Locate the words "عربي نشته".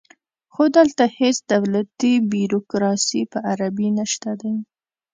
3.51-4.31